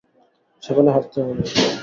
সকালে 0.63 0.89
হাটতে 0.95 1.17
হবে! 1.21 1.43